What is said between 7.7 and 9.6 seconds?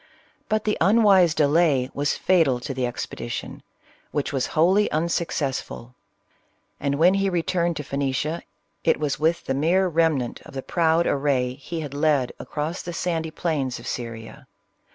to Phoenicia, it was with the